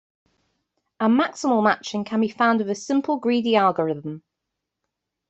[0.99, 4.23] A maximal matching can be found with a simple greedy algorithm.